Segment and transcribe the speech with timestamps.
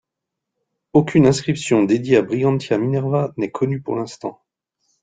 [0.93, 4.41] Aucune inscription dédiée à Brigantia Minerva n'est connue pour l'instant.